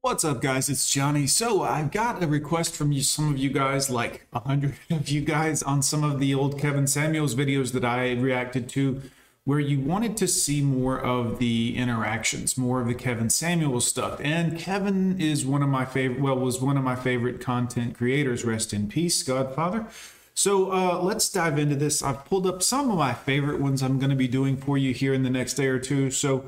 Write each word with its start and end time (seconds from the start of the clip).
What's 0.00 0.24
up, 0.24 0.40
guys? 0.40 0.68
It's 0.68 0.88
Johnny. 0.88 1.26
So 1.26 1.62
I've 1.62 1.90
got 1.90 2.22
a 2.22 2.28
request 2.28 2.76
from 2.76 2.92
you, 2.92 3.02
some 3.02 3.32
of 3.32 3.38
you 3.38 3.50
guys, 3.50 3.90
like 3.90 4.28
a 4.32 4.38
hundred 4.38 4.74
of 4.90 5.08
you 5.08 5.20
guys, 5.20 5.60
on 5.60 5.82
some 5.82 6.04
of 6.04 6.20
the 6.20 6.32
old 6.34 6.56
Kevin 6.56 6.86
Samuels 6.86 7.34
videos 7.34 7.72
that 7.72 7.84
I 7.84 8.12
reacted 8.12 8.68
to, 8.70 9.02
where 9.44 9.58
you 9.58 9.80
wanted 9.80 10.16
to 10.18 10.28
see 10.28 10.62
more 10.62 11.00
of 11.00 11.40
the 11.40 11.76
interactions, 11.76 12.56
more 12.56 12.80
of 12.80 12.86
the 12.86 12.94
Kevin 12.94 13.28
Samuels 13.28 13.88
stuff. 13.88 14.20
And 14.22 14.56
Kevin 14.56 15.20
is 15.20 15.44
one 15.44 15.64
of 15.64 15.68
my 15.68 15.84
favorite, 15.84 16.20
well, 16.20 16.36
was 16.36 16.60
one 16.60 16.76
of 16.76 16.84
my 16.84 16.94
favorite 16.94 17.40
content 17.40 17.96
creators. 17.96 18.44
Rest 18.44 18.72
in 18.72 18.86
peace, 18.86 19.24
Godfather. 19.24 19.84
So 20.32 20.70
uh, 20.70 21.02
let's 21.02 21.28
dive 21.28 21.58
into 21.58 21.74
this. 21.74 22.04
I've 22.04 22.24
pulled 22.24 22.46
up 22.46 22.62
some 22.62 22.92
of 22.92 22.98
my 22.98 23.14
favorite 23.14 23.60
ones 23.60 23.82
I'm 23.82 23.98
going 23.98 24.10
to 24.10 24.16
be 24.16 24.28
doing 24.28 24.56
for 24.56 24.78
you 24.78 24.94
here 24.94 25.12
in 25.12 25.24
the 25.24 25.30
next 25.30 25.54
day 25.54 25.66
or 25.66 25.80
two. 25.80 26.12
So 26.12 26.44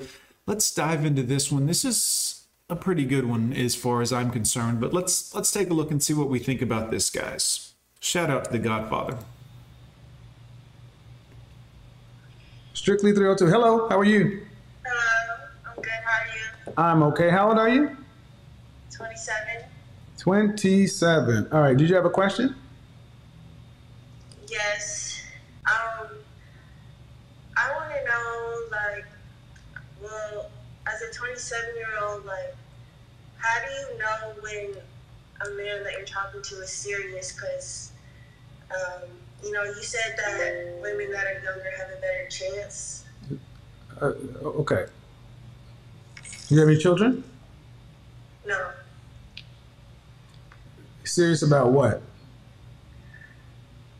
let's 0.46 0.72
dive 0.72 1.04
into 1.04 1.24
this 1.24 1.50
one. 1.50 1.66
This 1.66 1.84
is 1.84 2.39
a 2.70 2.76
pretty 2.76 3.04
good 3.04 3.26
one 3.26 3.52
as 3.52 3.74
far 3.74 4.00
as 4.00 4.12
I'm 4.12 4.30
concerned. 4.30 4.80
But 4.80 4.94
let's 4.94 5.34
let's 5.34 5.50
take 5.50 5.70
a 5.70 5.74
look 5.74 5.90
and 5.90 6.02
see 6.02 6.14
what 6.14 6.28
we 6.28 6.38
think 6.38 6.62
about 6.62 6.90
this, 6.90 7.10
guys. 7.10 7.74
Shout 7.98 8.30
out 8.30 8.46
to 8.46 8.52
the 8.52 8.58
Godfather. 8.58 9.18
Strictly 12.72 13.12
302. 13.12 13.46
Hello, 13.46 13.88
how 13.90 13.98
are 13.98 14.04
you? 14.04 14.46
Hello, 14.86 15.48
I'm 15.66 15.82
good. 15.82 15.92
How 15.92 16.22
are 16.22 16.36
you? 16.36 16.72
I'm 16.78 17.02
okay. 17.12 17.28
How 17.28 17.48
old 17.48 17.58
are 17.58 17.68
you? 17.68 17.94
27. 18.90 19.64
27. 20.16 21.48
All 21.52 21.60
right, 21.60 21.76
did 21.76 21.90
you 21.90 21.96
have 21.96 22.06
a 22.06 22.10
question? 22.10 22.54
Yes. 24.48 25.24
Um, 25.66 26.06
I 27.56 27.70
want 27.72 27.90
to 27.90 28.04
know, 28.04 28.62
like, 28.70 29.04
well, 30.02 30.50
as 30.86 31.02
a 31.02 31.12
27 31.12 31.76
year 31.76 31.88
old, 32.02 32.24
like, 32.24 32.54
how 33.40 33.58
do 33.66 33.72
you 33.72 33.98
know 33.98 34.34
when 34.40 34.74
a 35.46 35.56
man 35.56 35.82
that 35.84 35.92
you're 35.92 36.04
talking 36.04 36.42
to 36.42 36.54
is 36.56 36.70
serious? 36.70 37.32
Because, 37.32 37.92
um, 38.70 39.08
you 39.42 39.52
know, 39.52 39.64
you 39.64 39.82
said 39.82 40.14
that 40.16 40.78
women 40.82 41.10
that 41.12 41.26
are 41.26 41.42
younger 41.42 41.70
have 41.78 41.88
a 41.96 42.00
better 42.00 42.28
chance. 42.30 43.04
Uh, 44.00 44.12
okay. 44.44 44.86
You 46.48 46.58
have 46.58 46.68
any 46.68 46.78
children? 46.78 47.24
No. 48.46 48.70
Serious 51.04 51.42
about 51.42 51.70
what? 51.72 52.02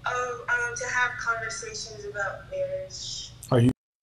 Um, 0.06 0.40
um, 0.48 0.74
to 0.76 0.86
have 0.86 1.12
conversations 1.18 2.04
about 2.04 2.50
marriage. 2.50 3.29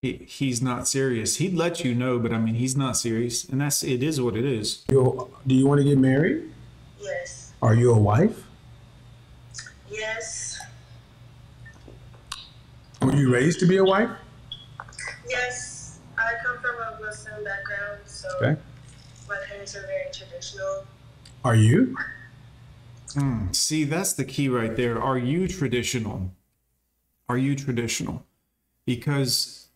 Are 0.03 0.07
you? 0.07 0.17
He, 0.19 0.25
he's 0.25 0.61
not 0.61 0.87
serious. 0.87 1.37
He'd 1.37 1.53
let 1.55 1.83
you 1.83 1.95
know, 1.95 2.19
but 2.19 2.31
I 2.31 2.37
mean, 2.37 2.55
he's 2.55 2.75
not 2.75 2.97
serious, 2.97 3.45
and 3.45 3.61
that's 3.61 3.83
it. 3.83 4.03
Is 4.03 4.21
what 4.21 4.35
it 4.35 4.45
is. 4.45 4.83
You, 4.89 5.29
do 5.45 5.55
you 5.55 5.65
want 5.65 5.79
to 5.79 5.83
get 5.83 5.97
married? 5.97 6.51
Yes. 7.01 7.53
Are 7.61 7.73
you 7.73 7.91
a 7.93 7.97
wife? 7.97 8.43
Yes. 9.89 10.59
Were 13.01 13.15
you 13.15 13.33
raised 13.33 13.59
to 13.61 13.65
be 13.65 13.77
a 13.77 13.83
wife? 13.83 14.09
Yes. 15.29 15.99
I 16.17 16.33
come 16.45 16.57
from 16.59 16.75
a 16.75 16.99
Muslim 17.03 17.43
background, 17.43 17.99
so 18.05 18.27
Okay. 18.41 18.59
my 19.29 19.37
parents 19.49 19.75
are 19.75 19.81
very 19.81 20.11
traditional. 20.11 20.85
Are 21.43 21.55
you? 21.55 21.95
Hmm. 23.13 23.51
See, 23.51 23.83
that's 23.83 24.13
the 24.13 24.25
key 24.25 24.49
right 24.49 24.75
there. 24.75 25.01
Are 25.01 25.17
you 25.17 25.47
traditional? 25.47 26.31
Are 27.29 27.37
you 27.37 27.55
traditional? 27.55 28.25
Because 28.85 29.66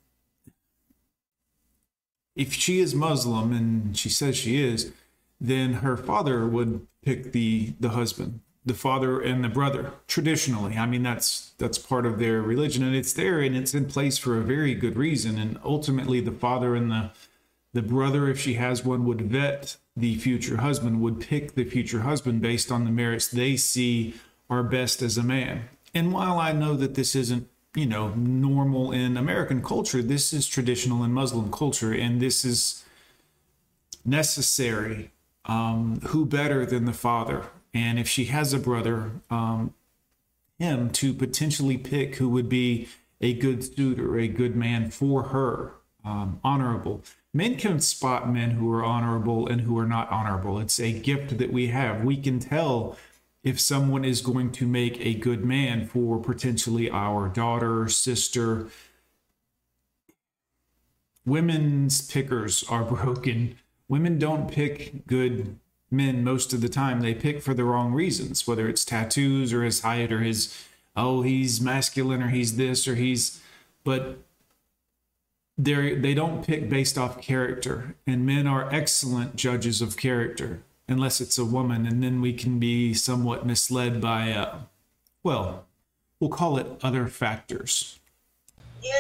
if 2.36 2.54
she 2.54 2.80
is 2.80 2.96
Muslim 2.96 3.52
and 3.52 3.98
she 3.98 4.10
says 4.10 4.38
she 4.38 4.62
is, 4.64 4.92
then 5.40 5.74
her 5.76 5.98
father 5.98 6.46
would 6.46 6.88
pick 7.04 7.32
the 7.32 7.74
the 7.80 7.90
husband, 7.90 8.42
the 8.66 8.74
father 8.74 9.20
and 9.20 9.44
the 9.44 9.50
brother. 9.50 9.92
Traditionally, 10.08 10.78
I 10.78 10.86
mean 10.86 11.04
that's 11.04 11.52
that's 11.58 11.78
part 11.78 12.06
of 12.06 12.20
their 12.20 12.42
religion, 12.42 12.84
and 12.84 12.96
it's 12.96 13.14
there 13.14 13.40
and 13.40 13.56
it's 13.56 13.74
in 13.74 13.86
place 13.86 14.18
for 14.18 14.38
a 14.38 14.44
very 14.44 14.76
good 14.76 14.98
reason. 14.98 15.38
And 15.38 15.60
ultimately, 15.64 16.22
the 16.22 16.32
father 16.32 16.76
and 16.76 16.92
the 16.92 17.12
the 17.74 17.82
brother, 17.82 18.28
if 18.28 18.40
she 18.40 18.56
has 18.56 18.84
one, 18.84 19.06
would 19.06 19.22
vet 19.22 19.78
the 19.96 20.16
future 20.16 20.58
husband, 20.58 21.02
would 21.02 21.20
pick 21.20 21.56
the 21.56 21.64
future 21.64 22.02
husband 22.02 22.42
based 22.42 22.72
on 22.72 22.86
the 22.86 22.92
merits 22.92 23.28
they 23.28 23.56
see 23.56 24.16
are 24.50 24.64
best 24.64 25.02
as 25.02 25.18
a 25.18 25.24
man. 25.24 25.64
And 25.94 26.14
while 26.14 26.38
I 26.40 26.52
know 26.52 26.76
that 26.76 26.96
this 26.96 27.16
isn't, 27.16 27.50
you 27.76 27.86
know, 27.86 28.10
normal 28.10 28.92
in 28.92 29.18
American 29.18 29.64
culture, 29.64 30.02
this 30.02 30.34
is 30.34 30.48
traditional 30.48 31.04
in 31.04 31.14
Muslim 31.14 31.52
culture, 31.52 31.94
and 31.94 32.22
this 32.22 32.44
is 32.44 32.84
necessary. 34.04 35.12
Um, 35.46 36.02
who 36.08 36.26
better 36.26 36.66
than 36.66 36.86
the 36.86 36.94
father? 36.94 37.48
And 37.74 37.98
if 37.98 38.08
she 38.08 38.26
has 38.26 38.54
a 38.54 38.60
brother, 38.60 39.12
um, 39.30 39.74
him 40.60 40.92
to 40.92 41.14
potentially 41.14 41.78
pick 41.78 42.18
who 42.18 42.30
would 42.30 42.48
be 42.48 42.88
a 43.20 43.34
good 43.34 43.64
suitor, 43.64 44.18
a 44.18 44.28
good 44.28 44.56
man 44.56 44.92
for 44.92 45.24
her, 45.24 45.74
um, 46.04 46.40
honorable. 46.44 47.04
Men 47.34 47.56
can 47.56 47.80
spot 47.80 48.32
men 48.32 48.52
who 48.52 48.72
are 48.74 48.84
honorable 48.84 49.48
and 49.48 49.62
who 49.62 49.78
are 49.80 49.88
not 49.88 50.12
honorable. 50.12 50.60
It's 50.60 50.80
a 50.80 50.92
gift 50.92 51.38
that 51.38 51.52
we 51.52 51.68
have. 51.68 52.04
We 52.04 52.18
can 52.18 52.40
tell 52.40 52.98
if 53.44 53.60
someone 53.60 54.06
is 54.06 54.22
going 54.22 54.52
to 54.52 54.68
make 54.68 55.00
a 55.00 55.16
good 55.16 55.44
man 55.44 55.88
for 55.88 56.20
potentially 56.20 56.90
our 56.90 57.28
daughter, 57.28 57.88
sister. 57.88 58.68
Women's 61.26 62.02
pickers 62.02 62.64
are 62.70 62.84
broken. 62.96 63.58
Women 63.88 64.20
don't 64.20 64.52
pick 64.52 65.08
good 65.08 65.58
men 65.90 66.24
most 66.24 66.54
of 66.54 66.62
the 66.62 66.70
time. 66.70 67.02
They 67.02 67.14
pick 67.14 67.42
for 67.42 67.54
the 67.54 67.64
wrong 67.64 67.94
reasons, 67.94 68.48
whether 68.48 68.70
it's 68.70 68.86
tattoos 68.86 69.52
or 69.54 69.64
his 69.64 69.82
height 69.82 70.12
or 70.12 70.22
his, 70.22 70.66
oh, 70.96 71.24
he's 71.24 71.60
masculine 71.60 72.24
or 72.24 72.30
he's 72.30 72.56
this 72.56 72.88
or 72.88 72.96
he's, 72.96 73.42
but 73.84 74.20
they 75.58 75.96
they 75.96 76.14
don't 76.14 76.46
pick 76.46 76.70
based 76.70 76.98
off 76.98 77.22
character 77.22 77.96
and 78.08 78.26
men 78.26 78.48
are 78.48 78.72
excellent 78.74 79.36
judges 79.36 79.82
of 79.82 79.98
character 79.98 80.64
unless 80.88 81.22
it's 81.22 81.38
a 81.38 81.46
woman 81.46 81.86
and 81.86 82.04
then 82.04 82.22
we 82.22 82.34
can 82.34 82.60
be 82.60 82.94
somewhat 82.94 83.46
misled 83.46 84.02
by 84.02 84.32
uh, 84.32 84.60
well 85.24 85.66
we'll 86.20 86.30
call 86.30 86.58
it 86.58 86.68
other 86.84 87.08
factors 87.08 88.00
Yeah, 88.84 88.92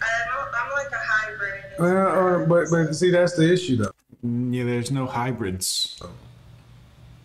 I'm, 0.00 0.48
I'm 0.54 0.72
like 0.72 0.92
a 0.92 0.96
hybrid. 0.96 1.62
Well, 1.78 2.42
uh, 2.42 2.46
but 2.46 2.66
but 2.70 2.94
see, 2.94 3.10
that's 3.10 3.36
the 3.36 3.50
issue 3.52 3.76
though. 3.76 3.92
Mm, 4.24 4.54
yeah 4.54 4.64
there's 4.64 4.90
no 4.90 5.06
hybrids 5.06 6.00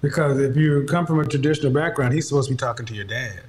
Because 0.01 0.39
if 0.39 0.55
you 0.57 0.85
come 0.89 1.05
from 1.05 1.19
a 1.19 1.25
traditional 1.27 1.71
background, 1.71 2.13
he's 2.13 2.27
supposed 2.27 2.49
to 2.49 2.55
be 2.55 2.57
talking 2.57 2.85
to 2.87 2.95
your 2.95 3.05
dad. 3.05 3.41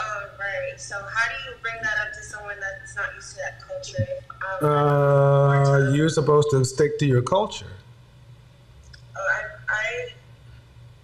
Oh, 0.00 0.24
right. 0.40 0.74
So 0.80 0.96
how 0.96 1.28
do 1.30 1.36
you 1.48 1.56
bring 1.62 1.76
that 1.82 1.96
up 2.02 2.12
to 2.12 2.22
someone 2.22 2.56
that's 2.58 2.96
not 2.96 3.14
used 3.14 3.30
to 3.30 3.36
that 3.36 3.60
culture? 3.62 4.06
Um, 4.60 4.68
Uh, 4.68 5.92
you're 5.94 6.08
supposed 6.08 6.48
to 6.50 6.64
stick 6.64 6.98
to 6.98 7.06
your 7.06 7.22
culture. 7.22 7.70
oh, 9.16 9.20
I, 9.38 9.40
I, 9.72 10.08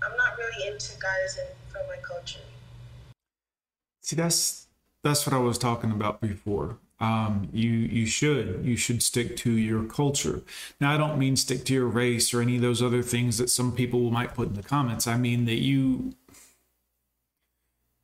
I'm 0.04 0.16
not 0.16 0.36
really 0.36 0.66
into 0.68 0.98
guys 0.98 1.38
in, 1.38 1.46
from 1.70 1.82
my 1.86 1.96
culture. 2.02 2.40
See 4.10 4.16
that's 4.16 4.66
that's 5.02 5.26
what 5.26 5.34
i 5.34 5.38
was 5.38 5.58
talking 5.58 5.90
about 5.90 6.20
before. 6.20 6.78
Um, 7.02 7.48
you 7.50 7.70
you 7.70 8.04
should 8.04 8.62
you 8.62 8.76
should 8.76 9.02
stick 9.02 9.34
to 9.38 9.50
your 9.50 9.84
culture. 9.84 10.42
Now 10.80 10.92
i 10.92 10.98
don't 10.98 11.18
mean 11.18 11.36
stick 11.36 11.64
to 11.66 11.72
your 11.72 11.86
race 11.86 12.34
or 12.34 12.42
any 12.42 12.56
of 12.56 12.62
those 12.62 12.82
other 12.82 13.02
things 13.02 13.38
that 13.38 13.48
some 13.48 13.72
people 13.72 14.10
might 14.10 14.34
put 14.34 14.48
in 14.48 14.54
the 14.54 14.62
comments. 14.62 15.06
I 15.06 15.16
mean 15.16 15.46
that 15.46 15.60
you 15.60 16.14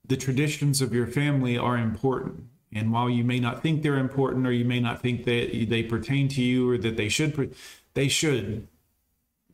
the 0.06 0.16
traditions 0.16 0.80
of 0.80 0.94
your 0.94 1.06
family 1.06 1.58
are 1.58 1.76
important. 1.76 2.44
And 2.72 2.92
while 2.92 3.10
you 3.10 3.24
may 3.24 3.40
not 3.40 3.62
think 3.62 3.82
they're 3.82 3.98
important 3.98 4.46
or 4.46 4.52
you 4.52 4.64
may 4.64 4.80
not 4.80 5.02
think 5.02 5.24
that 5.24 5.66
they 5.68 5.82
pertain 5.82 6.28
to 6.28 6.42
you 6.42 6.70
or 6.70 6.78
that 6.78 6.96
they 6.96 7.08
should 7.08 7.54
they 7.94 8.08
should 8.08 8.68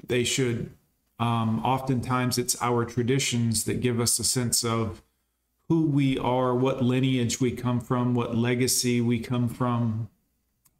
they 0.06 0.24
should. 0.24 0.70
Um, 1.18 1.60
oftentimes 1.64 2.36
it's 2.36 2.60
our 2.60 2.84
traditions 2.84 3.64
that 3.64 3.80
give 3.80 4.00
us 4.00 4.18
a 4.18 4.24
sense 4.24 4.64
of 4.64 5.02
who 5.72 5.86
we 5.86 6.18
are 6.18 6.54
what 6.54 6.84
lineage 6.84 7.40
we 7.40 7.50
come 7.50 7.80
from 7.80 8.14
what 8.14 8.36
legacy 8.36 9.00
we 9.00 9.18
come 9.18 9.48
from 9.48 10.06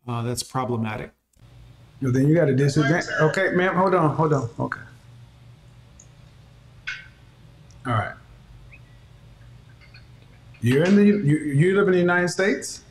uh, 0.07 0.21
that's 0.21 0.43
problematic 0.43 1.13
Well, 2.03 2.13
then 2.13 2.29
you 2.29 2.35
got 2.35 2.51
a 2.51 2.55
disadvantage. 2.55 3.07
Okay, 3.23 3.53
ma'am, 3.53 3.75
hold 3.75 3.95
on, 3.95 4.15
hold 4.15 4.35
on. 4.35 4.51
Okay. 4.61 4.81
All 7.87 7.93
right. 7.95 8.15
You're 10.61 10.85
in 10.85 10.97
the 10.97 11.05
you, 11.05 11.39
you 11.39 11.75
live 11.75 11.87
in 11.89 11.95
the 11.95 11.99
United 11.99 12.29
States. 12.29 12.83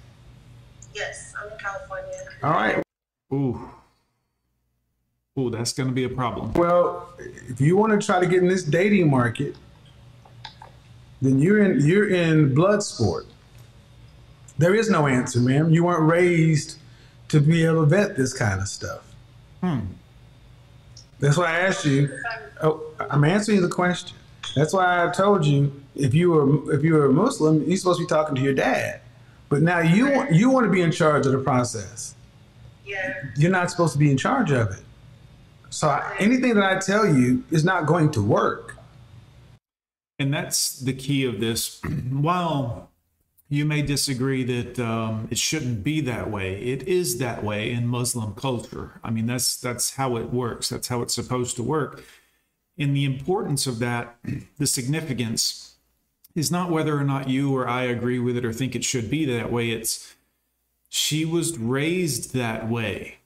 Yes, 0.96 1.36
I'm 1.40 1.52
in 1.52 1.58
California. 1.60 2.20
All 2.42 2.52
right. 2.52 2.84
ooh 3.32 3.70
ooh 5.38 5.52
that's 5.52 5.72
going 5.72 5.88
to 5.88 5.94
be 5.94 6.06
a 6.06 6.10
problem 6.10 6.52
Well, 6.54 7.10
if 7.20 7.62
you 7.62 7.78
want 7.78 7.92
to 7.94 8.04
try 8.04 8.20
to 8.20 8.26
get 8.26 8.40
in 8.42 8.50
this 8.50 8.64
dating 8.64 9.08
market, 9.08 9.56
then 11.22 11.40
you're 11.40 11.60
in 11.64 11.86
you're 11.86 12.10
in 12.10 12.54
blood 12.54 12.84
sport. 12.84 13.26
There 14.58 14.76
is 14.76 14.90
no 14.90 15.08
answer, 15.08 15.40
ma'am. 15.40 15.70
You 15.72 15.86
weren't 15.86 16.08
raised 16.10 16.78
to 17.30 17.40
be 17.40 17.64
able 17.66 17.82
to 17.84 17.86
vet 17.90 18.16
this 18.16 18.34
kind 18.34 18.60
of 18.62 18.68
stuff. 18.68 19.02
hmm 19.62 19.80
That's 21.20 21.38
why 21.38 21.46
I 21.56 21.60
asked 21.62 21.86
you. 21.86 22.10
Oh, 22.62 22.84
I'm 23.10 23.24
answering 23.24 23.62
the 23.62 23.70
question. 23.70 24.18
That's 24.56 24.74
why 24.74 25.06
I 25.08 25.10
told 25.12 25.46
you 25.46 25.72
if 25.96 26.14
you 26.14 26.32
were 26.32 26.74
if 26.74 26.84
you 26.84 26.94
were 26.94 27.06
a 27.06 27.12
Muslim, 27.14 27.64
you're 27.64 27.78
supposed 27.78 28.00
to 28.00 28.06
be 28.06 28.10
talking 28.10 28.36
to 28.36 28.42
your 28.42 28.54
dad. 28.54 29.02
But 29.50 29.62
now 29.62 29.80
you 29.80 30.10
want 30.12 30.32
you 30.34 30.50
want 30.50 30.66
to 30.66 30.72
be 30.72 30.82
in 30.82 30.92
charge 30.92 31.26
of 31.26 31.32
the 31.32 31.40
process. 31.40 32.16
Yeah. 32.86 33.14
You're 33.38 33.52
not 33.52 33.70
supposed 33.72 33.94
to 33.94 34.00
be 34.00 34.12
in 34.12 34.18
charge 34.18 34.52
of 34.52 34.72
it. 34.72 34.84
So 35.70 35.88
I- 35.88 36.16
anything 36.20 36.56
that 36.56 36.64
I 36.64 36.80
tell 36.80 37.06
you 37.08 37.44
is 37.52 37.64
not 37.64 37.86
going 37.86 38.12
to 38.12 38.22
work. 38.22 38.76
And 40.22 40.32
that's 40.32 40.78
the 40.78 40.94
key 40.94 41.26
of 41.26 41.40
this. 41.40 41.82
While 42.12 42.92
you 43.50 43.66
may 43.66 43.82
disagree 43.82 44.44
that 44.44 44.80
um, 44.80 45.28
it 45.32 45.40
shouldn't 45.40 45.84
be 45.84 46.00
that 46.02 46.30
way, 46.30 46.62
it 46.62 46.84
is 46.84 47.18
that 47.18 47.44
way 47.44 47.72
in 47.72 47.88
Muslim 47.88 48.36
culture. 48.36 49.02
I 49.04 49.10
mean, 49.10 49.26
that's 49.26 49.58
that's 49.58 49.96
how 49.96 50.18
it 50.18 50.32
works. 50.32 50.70
That's 50.70 50.90
how 50.90 51.02
it's 51.02 51.16
supposed 51.16 51.56
to 51.56 51.64
work. 51.64 52.04
And 52.78 52.96
the 52.96 53.04
importance 53.04 53.66
of 53.66 53.80
that, 53.80 54.16
the 54.60 54.68
significance, 54.68 55.78
is 56.36 56.52
not 56.52 56.70
whether 56.70 56.96
or 56.96 57.04
not 57.04 57.28
you 57.28 57.56
or 57.58 57.68
I 57.68 57.86
agree 57.86 58.20
with 58.20 58.38
it 58.38 58.46
or 58.46 58.54
think 58.54 58.76
it 58.76 58.84
should 58.84 59.10
be 59.10 59.26
that 59.26 59.52
way. 59.52 59.72
It's 59.72 60.14
she 60.88 61.26
was 61.26 61.58
raised 61.58 62.36
that 62.36 62.70
way. 62.70 63.18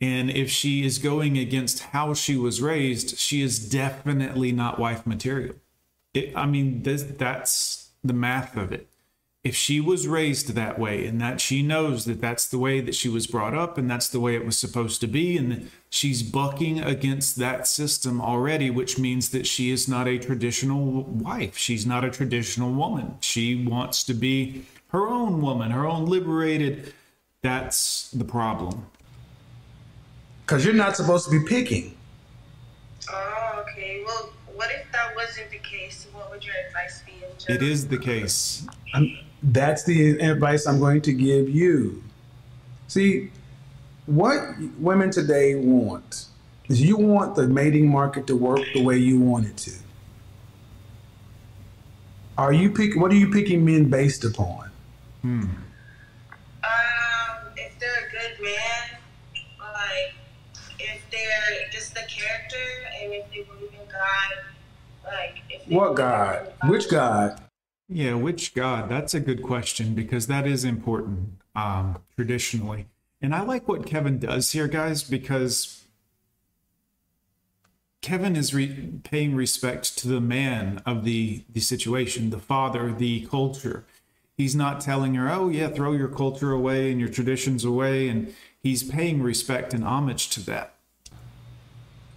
And 0.00 0.28
if 0.28 0.50
she 0.50 0.84
is 0.84 0.98
going 0.98 1.38
against 1.38 1.84
how 1.94 2.14
she 2.14 2.36
was 2.36 2.60
raised, 2.60 3.16
she 3.16 3.42
is 3.42 3.70
definitely 3.70 4.50
not 4.50 4.80
wife 4.80 5.06
material. 5.06 5.54
It, 6.14 6.36
I 6.36 6.46
mean, 6.46 6.82
this, 6.82 7.02
that's 7.02 7.90
the 8.04 8.12
math 8.12 8.56
of 8.56 8.72
it. 8.72 8.88
If 9.44 9.56
she 9.56 9.80
was 9.80 10.06
raised 10.06 10.50
that 10.50 10.78
way 10.78 11.04
and 11.04 11.20
that 11.20 11.40
she 11.40 11.62
knows 11.62 12.04
that 12.04 12.20
that's 12.20 12.46
the 12.46 12.58
way 12.58 12.80
that 12.80 12.94
she 12.94 13.08
was 13.08 13.26
brought 13.26 13.54
up 13.54 13.76
and 13.76 13.90
that's 13.90 14.08
the 14.08 14.20
way 14.20 14.36
it 14.36 14.46
was 14.46 14.56
supposed 14.56 15.00
to 15.00 15.08
be, 15.08 15.36
and 15.36 15.68
she's 15.90 16.22
bucking 16.22 16.80
against 16.80 17.36
that 17.36 17.66
system 17.66 18.20
already, 18.20 18.70
which 18.70 19.00
means 19.00 19.30
that 19.30 19.46
she 19.46 19.70
is 19.70 19.88
not 19.88 20.06
a 20.06 20.16
traditional 20.18 21.02
wife. 21.02 21.56
She's 21.56 21.84
not 21.84 22.04
a 22.04 22.10
traditional 22.10 22.70
woman. 22.70 23.16
She 23.20 23.66
wants 23.66 24.04
to 24.04 24.14
be 24.14 24.64
her 24.88 25.08
own 25.08 25.40
woman, 25.40 25.72
her 25.72 25.86
own 25.86 26.06
liberated. 26.06 26.94
That's 27.40 28.10
the 28.12 28.24
problem. 28.24 28.86
Because 30.46 30.64
you're 30.64 30.74
not 30.74 30.96
supposed 30.96 31.28
to 31.28 31.40
be 31.40 31.44
picking. 31.46 31.96
Oh, 33.10 33.64
okay. 33.66 34.04
Well, 34.06 34.31
what 34.62 34.70
if 34.70 34.92
that 34.92 35.16
wasn't 35.16 35.50
the 35.50 35.58
case? 35.58 36.06
What 36.12 36.30
would 36.30 36.44
your 36.44 36.54
advice 36.68 37.02
be 37.04 37.14
in? 37.14 37.56
It 37.56 37.62
is 37.64 37.88
the 37.88 37.98
case. 37.98 38.64
I'm, 38.94 39.18
that's 39.42 39.82
the 39.82 40.20
advice 40.20 40.68
I'm 40.68 40.78
going 40.78 41.02
to 41.02 41.12
give 41.12 41.48
you. 41.48 42.04
See, 42.86 43.32
what 44.06 44.38
women 44.78 45.10
today 45.10 45.56
want 45.56 46.26
is 46.68 46.80
you 46.80 46.96
want 46.96 47.34
the 47.34 47.48
mating 47.48 47.88
market 47.88 48.28
to 48.28 48.36
work 48.36 48.60
the 48.72 48.84
way 48.84 48.98
you 48.98 49.18
want 49.18 49.46
it 49.46 49.56
to. 49.56 49.72
Are 52.38 52.52
you 52.52 52.70
pick? 52.70 52.94
What 52.94 53.10
are 53.10 53.16
you 53.16 53.32
picking 53.32 53.64
men 53.64 53.90
based 53.90 54.22
upon? 54.22 54.70
Um, 55.24 55.48
if 57.56 57.76
they're 57.80 57.90
a 57.90 58.10
good 58.12 58.44
man, 58.44 58.98
like 59.58 60.14
if 60.78 61.02
they're 61.10 61.68
just 61.72 61.94
the 61.94 62.02
character, 62.08 62.56
and 63.02 63.12
if 63.12 63.28
they 63.30 63.42
believe 63.42 63.72
in 63.72 63.86
God, 63.90 64.51
like 65.04 65.62
What 65.66 65.96
God? 65.96 66.52
Which 66.64 66.88
God? 66.88 67.40
Yeah, 67.88 68.14
which 68.14 68.54
God? 68.54 68.88
That's 68.88 69.14
a 69.14 69.20
good 69.20 69.42
question 69.42 69.94
because 69.94 70.26
that 70.26 70.46
is 70.46 70.64
important 70.64 71.40
um, 71.54 71.98
traditionally. 72.16 72.86
And 73.20 73.34
I 73.34 73.42
like 73.42 73.68
what 73.68 73.86
Kevin 73.86 74.18
does 74.18 74.52
here, 74.52 74.66
guys, 74.66 75.02
because 75.02 75.84
Kevin 78.00 78.34
is 78.34 78.52
re- 78.52 78.94
paying 79.04 79.36
respect 79.36 79.96
to 79.98 80.08
the 80.08 80.20
man 80.20 80.82
of 80.84 81.04
the 81.04 81.44
the 81.48 81.60
situation, 81.60 82.30
the 82.30 82.38
father, 82.38 82.92
the 82.92 83.26
culture. 83.26 83.84
He's 84.36 84.56
not 84.56 84.80
telling 84.80 85.14
her, 85.14 85.30
"Oh 85.30 85.48
yeah, 85.50 85.68
throw 85.68 85.92
your 85.92 86.08
culture 86.08 86.50
away 86.50 86.90
and 86.90 86.98
your 86.98 87.10
traditions 87.10 87.64
away," 87.64 88.08
and 88.08 88.34
he's 88.60 88.82
paying 88.82 89.22
respect 89.22 89.72
and 89.72 89.84
homage 89.84 90.30
to 90.30 90.40
that. 90.46 90.74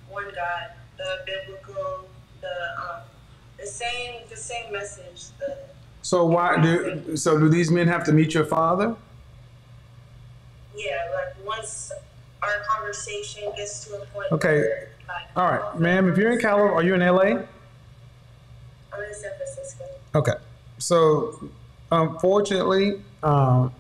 one 0.09 0.25
God, 0.33 0.71
the 0.97 1.19
biblical, 1.25 1.64
same, 3.75 4.21
the 4.29 4.37
same 4.37 4.71
message. 4.71 5.19
The 5.39 5.57
So 6.01 6.25
why 6.25 6.61
do? 6.61 7.15
So 7.17 7.37
do 7.39 7.49
these 7.49 7.69
men 7.71 7.87
have 7.87 8.03
to 8.05 8.11
meet 8.11 8.33
your 8.33 8.45
father? 8.45 8.95
yeah, 10.77 11.07
like 11.15 11.45
once 11.47 11.91
our 12.43 12.59
conversation 12.69 13.43
gets 13.55 13.85
to 13.85 13.95
a 13.95 14.05
point. 14.07 14.27
Okay. 14.31 14.59
Where, 14.59 14.89
like, 15.07 15.37
All 15.37 15.49
right, 15.51 15.79
ma'am. 15.79 16.09
If 16.09 16.17
you're 16.17 16.31
in 16.31 16.39
California, 16.39 16.75
are 16.75 16.83
you 16.83 16.93
in 16.95 16.99
LA? 17.01 17.21
I'm 18.93 19.03
in 19.03 19.13
San 19.13 19.31
Francisco. 19.37 19.83
Okay. 20.13 20.33
So, 20.77 21.49
unfortunately, 21.91 23.01
um, 23.23 23.71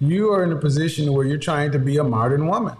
you 0.00 0.32
are 0.32 0.42
in 0.44 0.52
a 0.52 0.56
position 0.56 1.12
where 1.12 1.26
you're 1.26 1.38
trying 1.38 1.72
to 1.72 1.78
be 1.78 1.98
a 1.98 2.04
modern 2.04 2.46
woman. 2.46 2.76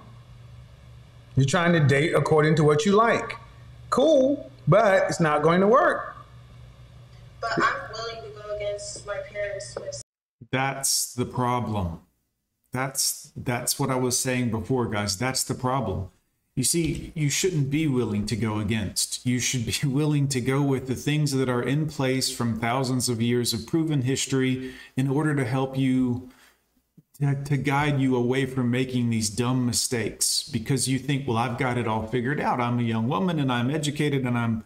You're 1.36 1.46
trying 1.46 1.72
to 1.72 1.80
date 1.80 2.14
according 2.14 2.56
to 2.56 2.64
what 2.64 2.84
you 2.84 2.92
like. 2.92 3.36
Cool, 3.88 4.50
but 4.68 5.04
it's 5.08 5.20
not 5.20 5.42
going 5.42 5.60
to 5.60 5.68
work. 5.68 6.16
But 7.40 7.52
I'm 7.56 7.92
willing 7.92 8.22
to 8.22 8.40
go 8.40 8.56
against 8.56 9.06
my 9.06 9.18
parents' 9.32 9.76
mis- 9.78 10.02
That's 10.50 11.14
the 11.14 11.24
problem. 11.24 12.00
That's 12.72 13.32
that's 13.36 13.78
what 13.78 13.90
I 13.90 13.96
was 13.96 14.18
saying 14.18 14.50
before, 14.50 14.86
guys. 14.86 15.16
That's 15.16 15.42
the 15.42 15.54
problem. 15.54 16.10
You 16.56 16.64
see, 16.64 17.12
you 17.14 17.30
shouldn't 17.30 17.70
be 17.70 17.86
willing 17.86 18.26
to 18.26 18.36
go 18.36 18.58
against. 18.58 19.24
You 19.24 19.38
should 19.38 19.66
be 19.66 19.78
willing 19.88 20.28
to 20.28 20.40
go 20.40 20.62
with 20.62 20.88
the 20.88 20.94
things 20.94 21.32
that 21.32 21.48
are 21.48 21.62
in 21.62 21.86
place 21.86 22.30
from 22.34 22.58
thousands 22.58 23.08
of 23.08 23.22
years 23.22 23.52
of 23.52 23.66
proven 23.66 24.02
history 24.02 24.74
in 24.96 25.08
order 25.08 25.34
to 25.34 25.44
help 25.44 25.78
you 25.78 26.28
to, 27.20 27.56
guide 27.56 28.00
you 28.00 28.16
away 28.16 28.46
from 28.46 28.70
making 28.70 29.10
these 29.10 29.28
dumb 29.28 29.66
mistakes 29.66 30.48
because 30.48 30.88
you 30.88 30.98
think, 30.98 31.28
well, 31.28 31.36
I've 31.36 31.58
got 31.58 31.76
it 31.76 31.86
all 31.86 32.06
figured 32.06 32.40
out. 32.40 32.60
I'm 32.60 32.78
a 32.78 32.82
young 32.82 33.08
woman 33.08 33.38
and 33.38 33.52
I'm 33.52 33.70
educated 33.70 34.24
and 34.24 34.38
I'm 34.38 34.64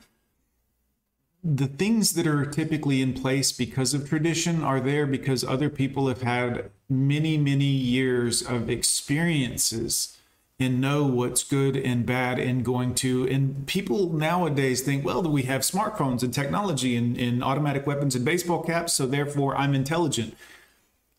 the 1.42 1.66
things 1.66 2.14
that 2.14 2.26
are 2.26 2.46
typically 2.46 3.02
in 3.02 3.12
place 3.12 3.52
because 3.52 3.92
of 3.92 4.08
tradition 4.08 4.64
are 4.64 4.80
there 4.80 5.04
because 5.06 5.44
other 5.44 5.68
people 5.68 6.08
have 6.08 6.22
had 6.22 6.70
many, 6.88 7.36
many 7.36 7.66
years 7.66 8.40
of 8.40 8.70
experiences 8.70 10.16
and 10.58 10.80
know 10.80 11.04
what's 11.04 11.42
good 11.42 11.76
and 11.76 12.06
bad 12.06 12.38
and 12.38 12.64
going 12.64 12.94
to. 12.94 13.28
And 13.28 13.66
people 13.66 14.12
nowadays 14.12 14.80
think, 14.80 15.04
well, 15.04 15.22
we 15.22 15.42
have 15.42 15.62
smartphones 15.62 16.22
and 16.22 16.32
technology 16.32 16.96
and, 16.96 17.18
and 17.18 17.44
automatic 17.44 17.86
weapons 17.86 18.14
and 18.14 18.24
baseball 18.24 18.62
caps, 18.62 18.94
so 18.94 19.06
therefore 19.06 19.56
I'm 19.56 19.74
intelligent. 19.74 20.36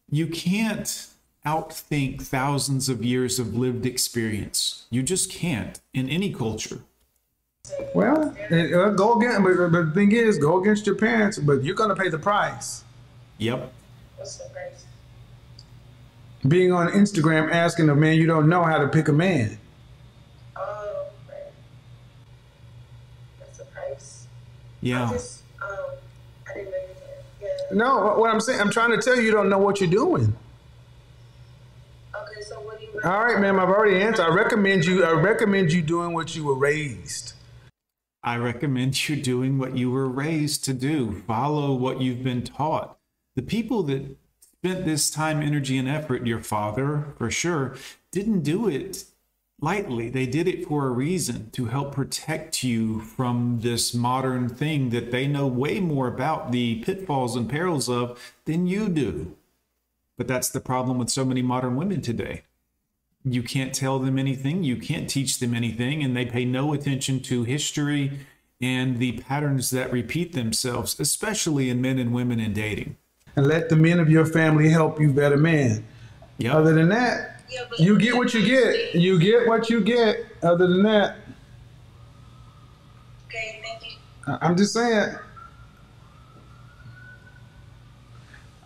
You 0.10 0.28
can't 0.28 1.08
outthink 1.46 2.22
thousands 2.22 2.90
of 2.90 3.04
years 3.04 3.40
of 3.40 3.56
lived 3.56 3.86
experience. 3.86 4.86
You 4.90 5.04
just 5.04 5.32
can't 5.32 5.80
in 5.94 6.10
any 6.10 6.34
culture. 6.34 6.80
Well, 7.94 8.36
uh, 8.52 8.90
go 8.92 9.18
against. 9.18 9.44
But, 9.44 9.72
but 9.72 9.86
the 9.88 9.92
thing 9.94 10.12
is, 10.12 10.38
go 10.38 10.62
against 10.62 10.86
your 10.86 10.96
parents, 10.96 11.38
but 11.40 11.64
you're 11.64 11.76
going 11.76 11.90
to 11.90 11.96
pay 11.96 12.10
the 12.10 12.20
price. 12.20 12.84
Yep. 13.38 13.72
What's 14.18 14.38
the 14.38 14.50
price? 14.50 14.86
Being 16.48 16.72
on 16.72 16.90
Instagram 16.90 17.52
asking 17.52 17.90
a 17.90 17.96
man 17.96 18.18
you 18.18 18.28
don't 18.28 18.48
know 18.50 18.64
how 18.64 18.78
to 18.78 18.88
pick 18.88 19.08
a 19.08 19.14
man. 19.14 19.58
Oh, 20.56 21.08
right. 21.28 21.38
That's 23.40 23.58
the 23.58 23.66
price. 23.66 24.28
I 24.28 24.86
Yeah. 24.86 25.10
just, 25.12 25.42
um, 25.62 25.70
I 26.48 26.54
didn't 26.54 26.72
know 26.72 26.78
you. 26.78 27.48
Yeah. 27.48 27.78
No, 27.78 28.16
what 28.20 28.30
I'm 28.30 28.40
saying, 28.40 28.62
I'm 28.62 28.70
trying 28.70 28.92
to 28.92 29.02
tell 29.02 29.16
you, 29.16 29.24
you 29.24 29.32
don't 29.32 29.50
know 29.50 29.58
what 29.58 29.82
you're 29.82 29.90
doing. 29.90 30.36
So 32.42 32.60
what 32.62 32.80
do 32.80 32.86
you? 32.86 33.02
All 33.04 33.24
right, 33.24 33.40
ma'am, 33.40 33.60
I've 33.60 33.70
already 33.70 34.02
answered. 34.02 34.24
I 34.24 34.34
recommend 34.34 34.86
you. 34.86 35.04
I 35.04 35.12
recommend 35.12 35.72
you 35.72 35.82
doing 35.82 36.14
what 36.14 36.36
you 36.36 36.44
were 36.44 36.56
raised. 36.56 37.34
I 38.24 38.38
recommend 38.38 39.08
you 39.08 39.16
doing 39.16 39.60
what 39.60 39.78
you 39.78 39.92
were 39.92 40.10
raised 40.10 40.66
to 40.66 40.74
do. 40.74 41.22
Follow 41.28 41.74
what 41.74 42.02
you've 42.02 42.24
been 42.24 42.44
taught. 42.44 42.98
The 43.36 43.44
people 43.44 43.84
that 43.84 44.18
spent 44.40 44.86
this 44.86 45.12
time, 45.12 45.42
energy, 45.42 45.78
and 45.78 45.88
effort, 45.88 46.26
your 46.26 46.42
father 46.42 47.14
for 47.18 47.30
sure, 47.30 47.76
didn't 48.12 48.42
do 48.42 48.68
it 48.68 49.06
lightly. 49.62 50.10
They 50.10 50.26
did 50.26 50.48
it 50.48 50.68
for 50.68 50.88
a 50.88 50.92
reason 50.92 51.52
to 51.52 51.66
help 51.66 51.94
protect 51.94 52.64
you 52.64 53.02
from 53.02 53.60
this 53.62 53.94
modern 53.94 54.50
thing 54.50 54.90
that 54.90 55.12
they 55.12 55.28
know 55.28 55.46
way 55.48 55.80
more 55.80 56.08
about 56.08 56.52
the 56.52 56.84
pitfalls 56.84 57.36
and 57.36 57.50
perils 57.50 57.88
of 57.88 58.20
than 58.46 58.66
you 58.68 58.90
do. 58.90 59.36
But 60.18 60.28
that's 60.28 60.50
the 60.50 60.62
problem 60.62 60.98
with 60.98 61.10
so 61.10 61.26
many 61.26 61.42
modern 61.42 61.76
women 61.76 62.02
today 62.02 62.44
you 63.26 63.42
can't 63.42 63.74
tell 63.74 63.98
them 63.98 64.20
anything, 64.20 64.64
you 64.64 64.78
can't 64.78 65.10
teach 65.10 65.40
them 65.40 65.56
anything, 65.56 66.04
and 66.04 66.16
they 66.16 66.26
pay 66.26 66.46
no 66.46 66.74
attention 66.74 67.20
to 67.22 67.44
history 67.44 68.20
and 68.62 69.00
the 69.00 69.14
patterns 69.14 69.72
that 69.72 69.92
repeat 69.92 70.34
themselves, 70.34 70.98
especially 71.00 71.70
in 71.70 71.82
men 71.82 71.98
and 71.98 72.14
women 72.14 72.40
in 72.40 72.54
dating. 72.54 72.96
And 73.36 73.48
let 73.48 73.70
the 73.70 73.76
men 73.76 74.00
of 74.00 74.10
your 74.10 74.26
family 74.26 74.70
help 74.70 75.02
you 75.02 75.12
better 75.12 75.38
man. 75.38 75.84
Yeah. 76.38 76.56
Other 76.56 76.74
than 76.74 76.90
that, 76.90 77.42
Yeah, 77.50 77.66
You 77.78 77.98
get 77.98 78.16
what 78.16 78.34
you 78.34 78.46
get. 78.46 78.96
You 78.96 79.20
get 79.20 79.48
what 79.48 79.70
you 79.70 79.82
get. 79.82 80.26
Other 80.42 80.68
than 80.68 80.84
that, 80.84 81.18
Okay, 83.28 83.62
thank 83.64 83.84
you. 83.84 84.38
I'm 84.42 84.56
just 84.56 84.74
saying. 84.74 85.16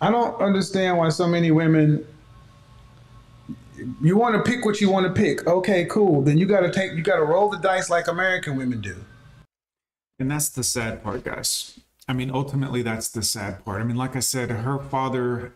I 0.02 0.12
don't 0.12 0.40
understand 0.42 0.98
why 0.98 1.10
so 1.10 1.28
many 1.28 1.52
women. 1.52 2.06
You 4.02 4.18
want 4.18 4.36
to 4.36 4.50
pick 4.50 4.66
what 4.66 4.82
you 4.82 4.90
want 4.90 5.06
to 5.08 5.22
pick. 5.22 5.48
Okay, 5.48 5.86
cool. 5.86 6.22
Then 6.22 6.38
you 6.38 6.46
got 6.46 6.62
to 6.62 6.72
take. 6.72 6.94
You 6.94 7.02
got 7.02 7.18
to 7.18 7.24
roll 7.24 7.50
the 7.50 7.58
dice 7.58 7.90
like 7.90 8.08
American 8.08 8.58
women 8.58 8.82
do. 8.82 8.96
And 10.20 10.30
that's 10.30 10.50
the 10.50 10.64
sad 10.64 11.02
part, 11.04 11.24
guys. 11.24 11.80
I 12.08 12.14
mean, 12.14 12.32
ultimately, 12.32 12.82
that's 12.82 13.08
the 13.08 13.22
sad 13.22 13.64
part. 13.64 13.82
I 13.82 13.86
mean, 13.86 13.96
like 13.96 14.16
I 14.16 14.20
said, 14.20 14.50
her 14.50 14.80
father, 14.80 15.54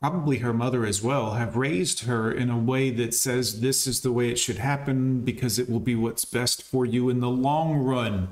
probably 0.00 0.38
her 0.38 0.52
mother 0.52 0.84
as 0.84 1.02
well, 1.02 1.34
have 1.34 1.56
raised 1.56 2.04
her 2.04 2.32
in 2.32 2.50
a 2.50 2.58
way 2.58 2.90
that 2.90 3.14
says 3.14 3.60
this 3.60 3.86
is 3.86 4.00
the 4.00 4.10
way 4.10 4.30
it 4.30 4.38
should 4.38 4.58
happen 4.58 5.20
because 5.20 5.58
it 5.58 5.70
will 5.70 5.80
be 5.80 5.94
what's 5.94 6.24
best 6.24 6.62
for 6.62 6.84
you 6.84 7.08
in 7.08 7.20
the 7.20 7.28
long 7.28 7.76
run. 7.76 8.28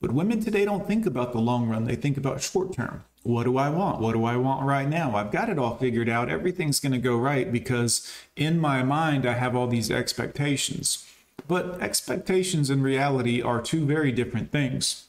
But 0.00 0.12
women 0.12 0.40
today 0.40 0.64
don't 0.64 0.86
think 0.86 1.06
about 1.06 1.32
the 1.32 1.40
long 1.40 1.68
run, 1.68 1.84
they 1.84 1.96
think 1.96 2.16
about 2.16 2.40
short 2.40 2.72
term. 2.72 3.04
What 3.24 3.44
do 3.44 3.58
I 3.58 3.68
want? 3.68 4.00
What 4.00 4.12
do 4.12 4.24
I 4.24 4.36
want 4.36 4.64
right 4.64 4.88
now? 4.88 5.16
I've 5.16 5.32
got 5.32 5.48
it 5.48 5.58
all 5.58 5.76
figured 5.76 6.08
out. 6.08 6.30
Everything's 6.30 6.80
going 6.80 6.92
to 6.92 6.98
go 6.98 7.16
right 7.16 7.50
because 7.50 8.10
in 8.36 8.60
my 8.60 8.82
mind, 8.82 9.26
I 9.26 9.34
have 9.34 9.56
all 9.56 9.66
these 9.66 9.90
expectations. 9.90 11.04
But 11.48 11.80
expectations 11.80 12.70
and 12.70 12.82
reality 12.82 13.42
are 13.42 13.60
two 13.60 13.84
very 13.84 14.12
different 14.12 14.52
things 14.52 15.08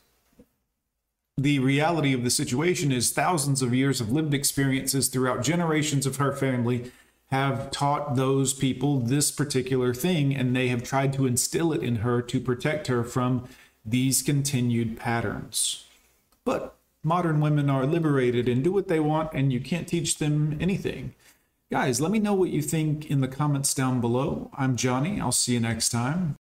the 1.43 1.59
reality 1.59 2.13
of 2.13 2.23
the 2.23 2.29
situation 2.29 2.91
is 2.91 3.11
thousands 3.11 3.61
of 3.61 3.73
years 3.73 4.01
of 4.01 4.11
lived 4.11 4.33
experiences 4.33 5.07
throughout 5.07 5.41
generations 5.41 6.05
of 6.05 6.17
her 6.17 6.35
family 6.35 6.91
have 7.31 7.71
taught 7.71 8.15
those 8.15 8.53
people 8.53 8.99
this 8.99 9.31
particular 9.31 9.93
thing 9.93 10.35
and 10.35 10.55
they 10.55 10.67
have 10.67 10.83
tried 10.83 11.13
to 11.13 11.25
instill 11.25 11.71
it 11.71 11.81
in 11.81 11.97
her 11.97 12.21
to 12.21 12.41
protect 12.41 12.87
her 12.87 13.03
from 13.03 13.47
these 13.89 14.21
continued 14.21 14.97
patterns. 14.97 15.85
But 16.45 16.75
modern 17.03 17.41
women 17.41 17.69
are 17.69 17.85
liberated 17.85 18.47
and 18.47 18.63
do 18.63 18.71
what 18.71 18.87
they 18.87 18.99
want 18.99 19.31
and 19.33 19.51
you 19.51 19.59
can't 19.59 19.87
teach 19.87 20.17
them 20.17 20.57
anything. 20.59 21.13
Guys 21.71 22.01
let 22.01 22.11
me 22.11 22.19
know 22.19 22.33
what 22.33 22.49
you 22.49 22.61
think 22.61 23.09
in 23.09 23.21
the 23.21 23.27
comments 23.27 23.73
down 23.73 24.01
below. 24.01 24.51
I'm 24.57 24.75
johnny. 24.75 25.19
I'll 25.19 25.31
see 25.31 25.53
you 25.53 25.59
next 25.59 25.89
time 25.89 26.37